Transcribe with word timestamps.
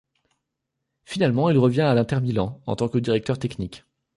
Finalement, 1.05 1.51
il 1.51 1.59
revient 1.59 1.81
à 1.81 1.93
l'Inter 1.93 2.21
Milan, 2.21 2.59
en 2.65 2.75
tant 2.75 2.89
que 2.89 2.97
directeur 2.97 3.37
technique. 3.37 3.85